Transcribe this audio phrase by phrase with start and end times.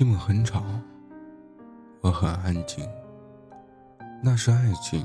[0.00, 0.64] 寂寞很吵，
[2.00, 2.88] 我很安静。
[4.24, 5.04] 那是爱情，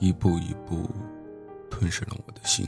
[0.00, 0.90] 一步一步
[1.70, 2.66] 吞噬了我的心。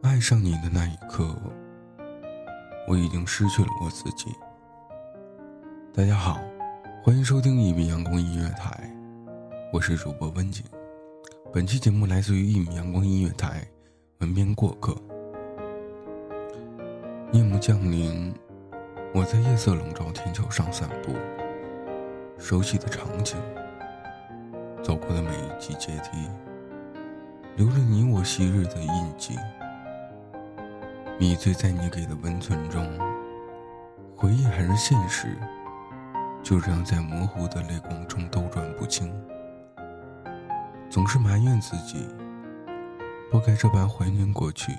[0.00, 1.36] 爱上你的那一刻，
[2.88, 4.34] 我已经失去了我自己。
[5.92, 6.40] 大家好，
[7.02, 8.90] 欢迎收听一米阳光音乐台，
[9.74, 10.64] 我是主播温景。
[11.52, 13.62] 本期节目来自于一米阳光音乐台，
[14.20, 14.96] 文编过客。
[17.32, 18.34] 夜幕降临。
[19.18, 21.12] 我在夜色笼罩天桥上散步，
[22.38, 23.36] 熟悉的场景，
[24.80, 26.30] 走过的每一级阶梯，
[27.56, 29.36] 留着你我昔日的印记。
[31.18, 32.88] 迷醉在你给的温存中，
[34.14, 35.36] 回忆还是现实，
[36.40, 39.12] 就这样在模糊的泪光中兜转不清。
[40.88, 42.06] 总是埋怨自己，
[43.32, 44.70] 不该这般怀念过去。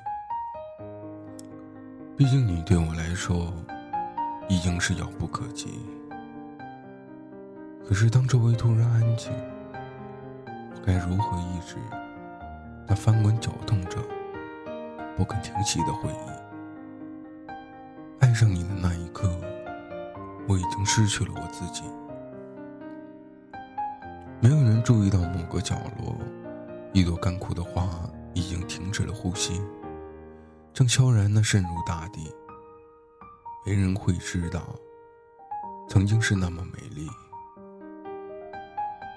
[2.16, 3.53] 毕竟你对我来说。
[4.50, 5.80] 已经是遥不可及。
[7.88, 9.32] 可是当周围突然安静，
[10.46, 11.78] 我该如何抑制
[12.88, 13.98] 那翻滚搅动着、
[15.16, 17.54] 不肯停息的回忆？
[18.20, 19.30] 爱上你的那一刻，
[20.48, 21.84] 我已经失去了我自己。
[24.42, 26.16] 没有人注意到某个角落，
[26.92, 27.88] 一朵干枯的花
[28.34, 29.62] 已经停止了呼吸，
[30.74, 32.32] 正悄然地渗入大地。
[33.69, 34.75] 没人会知道，
[35.88, 37.07] 曾经是那么美丽，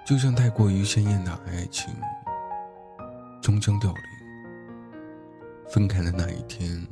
[0.04, 1.90] 就像太过于鲜艳的爱情，
[3.40, 4.02] 终将凋零。
[5.70, 6.86] 分开的那一天，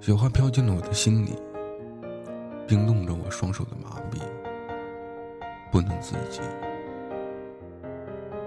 [0.00, 1.36] 雪花飘进了我的心里，
[2.64, 4.20] 冰冻着我双手的麻痹，
[5.72, 6.40] 不能自己。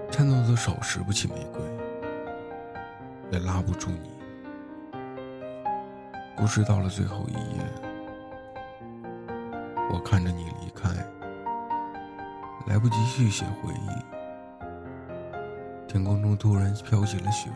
[0.09, 1.61] 颤抖的手拾不起玫瑰，
[3.29, 4.12] 也拉不住你。
[6.43, 7.63] 故事到了最后一页，
[9.89, 10.89] 我看着你离开，
[12.67, 13.87] 来不及续写回忆。
[15.87, 17.49] 天空中突然飘起了雪，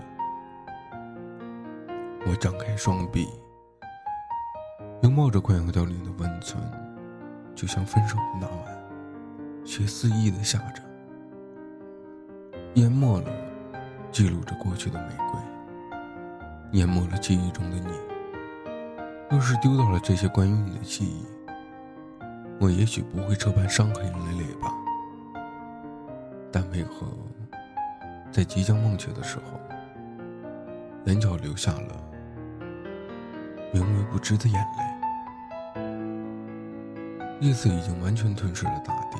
[2.26, 3.28] 我张开双臂，
[5.02, 6.64] 拥抱着快要凋零的温存，
[7.54, 10.82] 就像分手的那晚，雪肆意的下着，
[12.76, 13.30] 淹没了
[14.14, 15.38] 记录着过去的玫瑰，
[16.80, 17.92] 淹没了记忆中的你。
[19.30, 21.26] 若是丢掉了这些关于你的记忆，
[22.62, 24.74] 我也许不会这般伤痕累累吧。
[26.50, 27.06] 但为何
[28.32, 29.60] 在即将忘却的时候，
[31.06, 32.02] 眼角流下了
[33.74, 35.82] 明微不知的眼泪？
[37.42, 39.20] 夜色已经完全吞噬了大地，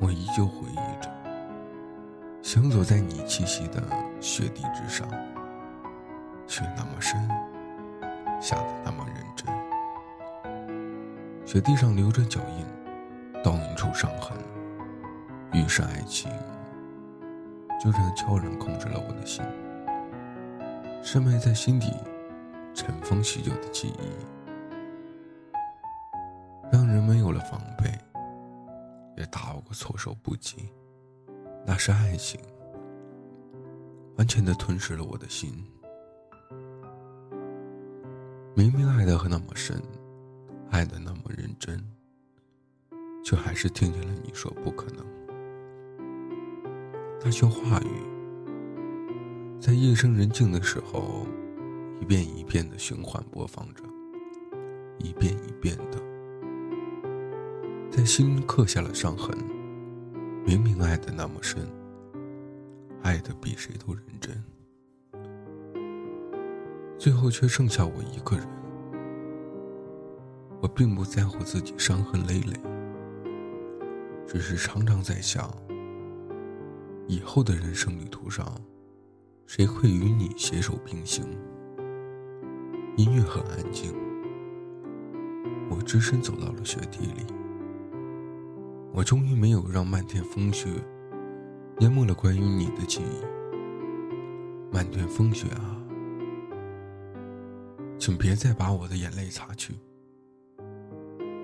[0.00, 1.10] 我依旧回忆着，
[2.42, 3.82] 行走在你栖息的
[4.20, 5.06] 雪地之上，
[6.46, 7.28] 雪那么深。
[8.40, 9.46] 下的那么认真，
[11.46, 12.64] 雪地上留着脚印，
[13.42, 14.36] 倒映出伤痕。
[15.52, 16.30] 于是爱情
[17.80, 19.44] 就这样悄然控制了我的心，
[21.02, 21.92] 深埋在心底、
[22.74, 24.10] 尘封许久的记忆，
[26.70, 27.90] 让人没有了防备，
[29.16, 30.70] 也打我个措手不及。
[31.66, 32.40] 那是爱情，
[34.16, 35.66] 完全的吞噬了我的心。
[38.58, 39.80] 明明爱的那么深，
[40.68, 41.80] 爱的那么认真，
[43.22, 45.06] 却还是听见了你说不可能。
[47.22, 48.02] 那些话语，
[49.60, 51.24] 在夜深人静的时候，
[52.00, 53.84] 一遍一遍的循环播放着，
[54.98, 56.02] 一遍一遍的
[57.92, 59.38] 在心刻下了伤痕。
[60.44, 61.64] 明明爱的那么深，
[63.02, 64.42] 爱的比谁都认真，
[66.98, 68.46] 最后却剩下我一个人。
[70.60, 72.60] 我并不在乎自己伤痕累累，
[74.26, 75.48] 只是常常在想，
[77.06, 78.44] 以后的人生旅途上，
[79.46, 81.24] 谁会与你携手并行？
[82.96, 83.94] 音乐很安静，
[85.70, 87.24] 我只身走到了雪地里。
[88.92, 90.68] 我终于没有让漫天风雪
[91.78, 93.24] 淹没了关于你的记忆。
[94.72, 95.78] 漫天风雪啊，
[97.98, 99.74] 请别再把我的眼泪擦去。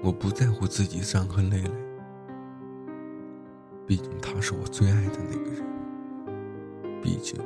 [0.03, 1.71] 我不在乎自己伤痕累累，
[3.87, 5.65] 毕竟他是我最爱的那个人。
[7.03, 7.39] 毕竟，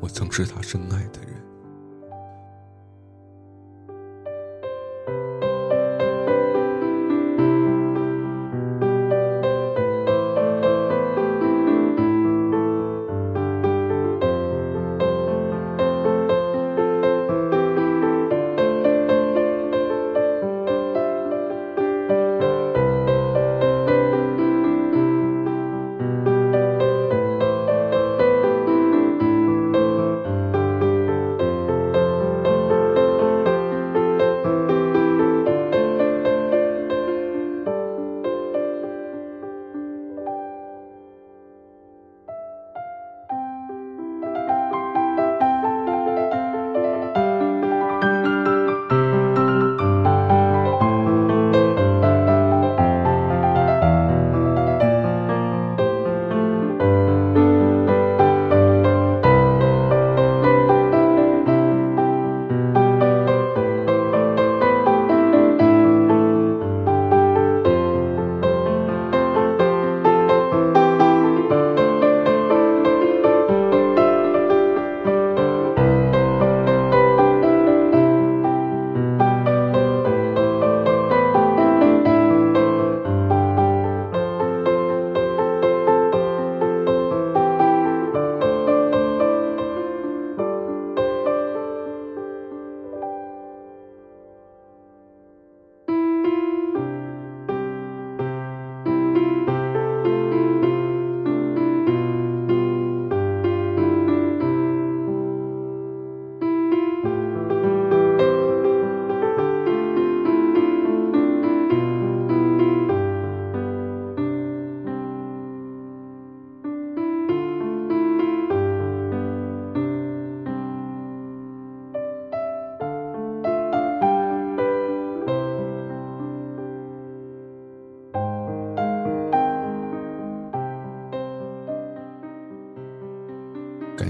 [0.00, 1.42] 我曾是他深爱的人。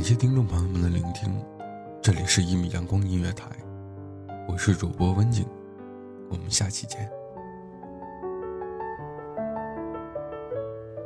[0.05, 1.33] 谢听众朋友们的聆听，
[2.03, 3.47] 这里是一米阳光音乐台，
[4.47, 5.47] 我是主播温景，
[6.29, 7.09] 我们下期见。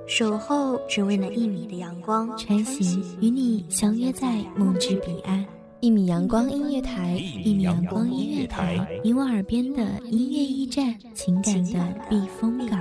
[0.08, 5.46] 守候只为那一米的阳光，穿行与你相约在梦之彼岸。
[5.78, 7.12] 一米阳光音乐台，
[7.44, 12.80] 一米阳光音乐台，你我耳边的音乐驿站，情感的避风港。